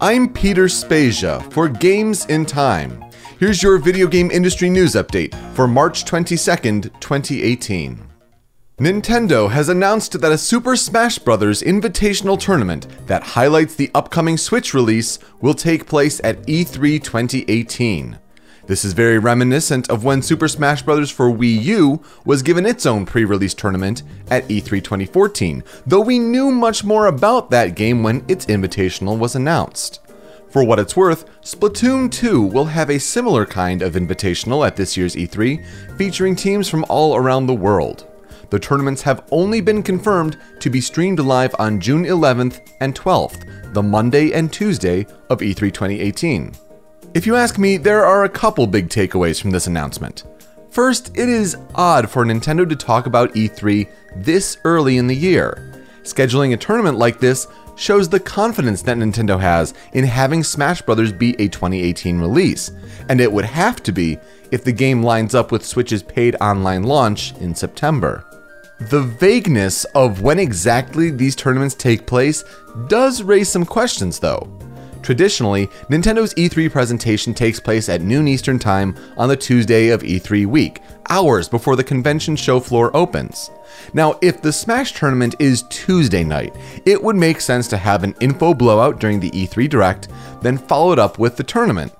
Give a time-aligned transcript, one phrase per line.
[0.00, 3.02] I'm Peter Spezia for Games in Time.
[3.40, 8.06] Here's your video game industry news update for March 22nd, 2018.
[8.78, 11.62] Nintendo has announced that a Super Smash Bros.
[11.62, 18.18] invitational tournament that highlights the upcoming Switch release will take place at E3 2018.
[18.66, 21.08] This is very reminiscent of when Super Smash Bros.
[21.08, 26.18] for Wii U was given its own pre release tournament at E3 2014, though we
[26.18, 30.00] knew much more about that game when its invitational was announced.
[30.48, 34.96] For what it's worth, Splatoon 2 will have a similar kind of invitational at this
[34.96, 38.04] year's E3, featuring teams from all around the world.
[38.50, 43.74] The tournaments have only been confirmed to be streamed live on June 11th and 12th,
[43.74, 46.65] the Monday and Tuesday of E3 2018.
[47.16, 50.24] If you ask me, there are a couple big takeaways from this announcement.
[50.68, 55.72] First, it is odd for Nintendo to talk about E3 this early in the year.
[56.02, 61.10] Scheduling a tournament like this shows the confidence that Nintendo has in having Smash Bros.
[61.10, 62.70] be a 2018 release,
[63.08, 64.18] and it would have to be
[64.50, 68.26] if the game lines up with Switch's paid online launch in September.
[68.90, 72.44] The vagueness of when exactly these tournaments take place
[72.88, 74.65] does raise some questions, though.
[75.06, 80.46] Traditionally, Nintendo's E3 presentation takes place at noon Eastern Time on the Tuesday of E3
[80.46, 83.52] week, hours before the convention show floor opens.
[83.94, 88.16] Now, if the Smash tournament is Tuesday night, it would make sense to have an
[88.20, 90.08] info blowout during the E3 Direct,
[90.42, 91.92] then followed up with the tournament.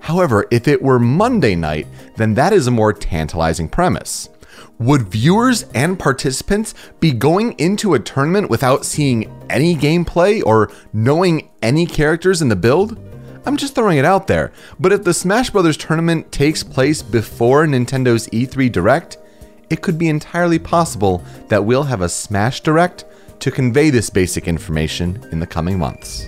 [0.00, 1.86] However, if it were Monday night,
[2.18, 4.28] then that is a more tantalizing premise.
[4.80, 11.50] Would viewers and participants be going into a tournament without seeing any gameplay or knowing
[11.60, 12.98] any characters in the build?
[13.44, 15.76] I'm just throwing it out there, but if the Smash Bros.
[15.76, 19.18] tournament takes place before Nintendo's E3 Direct,
[19.68, 23.04] it could be entirely possible that we'll have a Smash Direct
[23.40, 26.26] to convey this basic information in the coming months.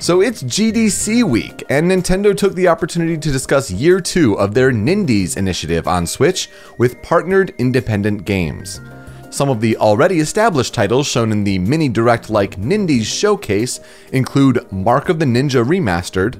[0.00, 4.72] So it's GDC week, and Nintendo took the opportunity to discuss year two of their
[4.72, 6.48] Nindies initiative on Switch
[6.78, 8.80] with partnered independent games.
[9.28, 13.78] Some of the already established titles shown in the mini direct like Nindies showcase
[14.10, 16.36] include Mark of the Ninja Remastered,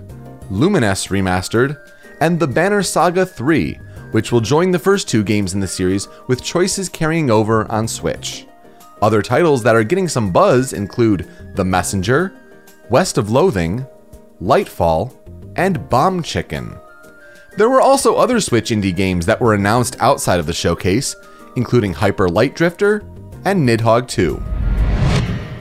[0.51, 1.79] Lumines Remastered,
[2.23, 3.75] and The Banner Saga 3,
[4.13, 7.87] which will join the first two games in the series with choices carrying over on
[7.87, 8.47] Switch.
[9.03, 12.33] Other titles that are getting some buzz include The Messenger,
[12.91, 13.87] West of Loathing,
[14.43, 15.15] Lightfall,
[15.55, 16.77] and Bomb Chicken.
[17.57, 21.15] There were also other Switch indie games that were announced outside of the showcase,
[21.55, 23.05] including Hyper Light Drifter
[23.45, 24.43] and Nidhogg 2.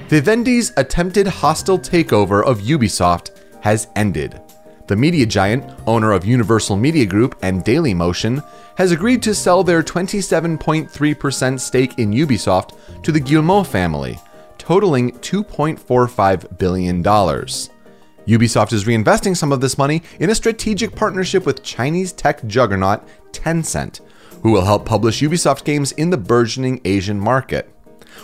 [0.08, 3.30] Vivendi's attempted hostile takeover of Ubisoft
[3.62, 4.42] has ended.
[4.88, 8.44] The media giant, owner of Universal Media Group and Dailymotion,
[8.76, 14.18] has agreed to sell their 27.3% stake in Ubisoft to the Guillemot family,
[14.70, 17.02] totaling $2.45 billion.
[17.04, 23.02] Ubisoft is reinvesting some of this money in a strategic partnership with Chinese tech juggernaut
[23.32, 24.02] Tencent,
[24.44, 27.68] who will help publish Ubisoft games in the burgeoning Asian market.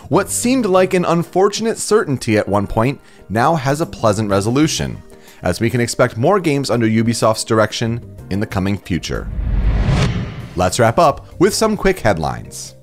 [0.08, 5.02] What seemed like an unfortunate certainty at one point now has a pleasant resolution,
[5.42, 9.28] as we can expect more games under Ubisoft's direction in the coming future.
[10.54, 12.75] Let's wrap up with some quick headlines.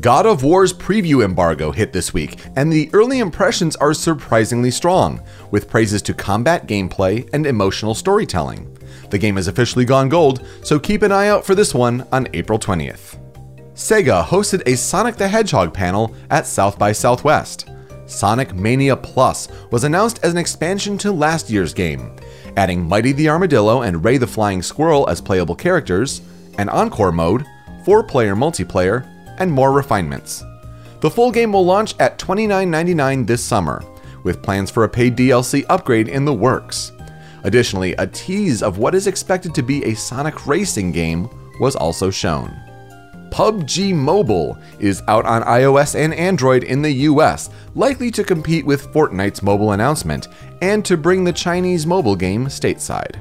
[0.00, 5.22] God of War's preview embargo hit this week, and the early impressions are surprisingly strong,
[5.52, 8.76] with praises to combat gameplay and emotional storytelling.
[9.10, 12.26] The game has officially gone gold, so keep an eye out for this one on
[12.32, 13.18] April 20th.
[13.74, 17.70] Sega hosted a Sonic the Hedgehog panel at South by Southwest.
[18.06, 22.16] Sonic Mania Plus was announced as an expansion to last year's game,
[22.56, 26.20] adding Mighty the Armadillo and Ray the Flying Squirrel as playable characters,
[26.58, 27.44] an encore mode,
[27.84, 29.08] four player multiplayer,
[29.38, 30.44] and more refinements.
[31.00, 33.82] The full game will launch at $29.99 this summer,
[34.22, 36.92] with plans for a paid DLC upgrade in the works.
[37.44, 41.28] Additionally, a tease of what is expected to be a Sonic racing game
[41.60, 42.54] was also shown.
[43.34, 48.86] PUBG Mobile is out on iOS and Android in the US, likely to compete with
[48.92, 50.28] Fortnite's mobile announcement
[50.62, 53.16] and to bring the Chinese mobile game stateside.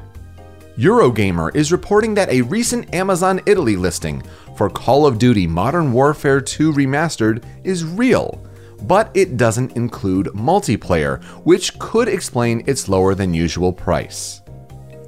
[0.77, 4.23] Eurogamer is reporting that a recent Amazon Italy listing
[4.57, 8.43] for Call of Duty Modern Warfare 2 Remastered is real,
[8.81, 14.41] but it doesn't include multiplayer, which could explain its lower than usual price.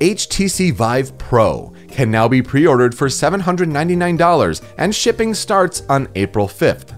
[0.02, 6.48] HTC Vive Pro can now be pre ordered for $799 and shipping starts on April
[6.48, 6.92] 5th.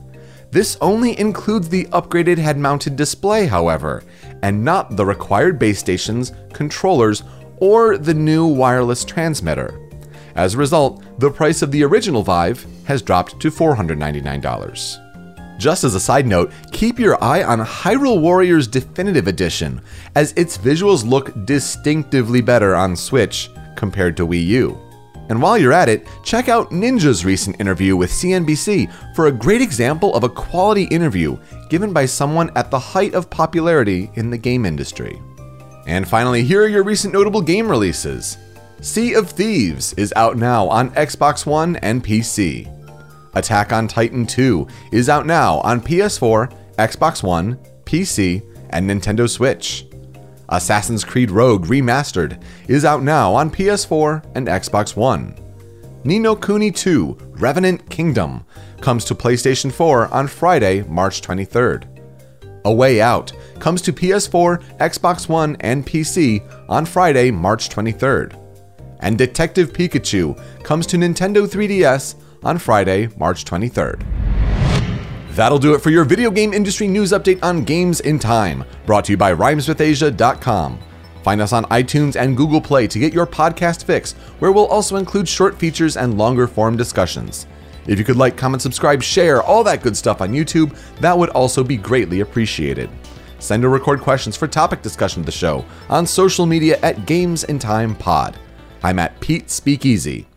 [0.52, 4.04] This only includes the upgraded head mounted display, however,
[4.42, 7.24] and not the required base stations, controllers,
[7.58, 9.80] or the new wireless transmitter.
[10.36, 15.04] As a result, the price of the original Vive has dropped to $499.
[15.58, 19.82] Just as a side note, keep your eye on Hyrule Warriors Definitive Edition,
[20.16, 24.80] as its visuals look distinctively better on Switch compared to Wii U.
[25.30, 29.62] And while you're at it, check out Ninja's recent interview with CNBC for a great
[29.62, 31.38] example of a quality interview
[31.70, 35.20] given by someone at the height of popularity in the game industry.
[35.88, 38.38] And finally, here are your recent notable game releases.
[38.82, 42.72] Sea of Thieves is out now on Xbox One and PC.
[43.34, 49.86] Attack on Titan 2 is out now on PS4, Xbox One, PC, and Nintendo Switch.
[50.50, 55.36] Assassin's Creed Rogue Remastered is out now on PS4 and Xbox One.
[56.04, 58.46] Ni no Kuni 2 Revenant Kingdom
[58.82, 61.86] comes to PlayStation 4 on Friday, March 23rd.
[62.66, 68.34] A Way Out comes to PS4, Xbox One, and PC on Friday, March 23rd.
[69.00, 74.06] And Detective Pikachu comes to Nintendo 3DS on Friday, March 23rd.
[75.32, 79.06] That'll do it for your video game industry news update on Games in Time, brought
[79.06, 80.80] to you by rhymeswithasia.com.
[81.22, 84.96] Find us on iTunes and Google Play to get your podcast fix, where we'll also
[84.96, 87.46] include short features and longer form discussions.
[87.86, 91.30] If you could like, comment, subscribe, share, all that good stuff on YouTube, that would
[91.30, 92.90] also be greatly appreciated.
[93.40, 97.44] Send or record questions for topic discussion of the show on social media at Games
[97.44, 98.38] in Time Pod.
[98.84, 100.28] I'm at Pete Speakeasy.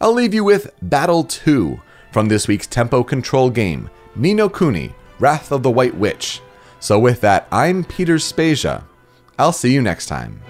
[0.00, 1.80] I'll leave you with Battle 2
[2.12, 6.40] from this week's tempo control game, Ni no Kuni, Wrath of the White Witch.
[6.80, 8.84] So with that, I'm Peter Spezia.
[9.38, 10.40] I'll see you next time.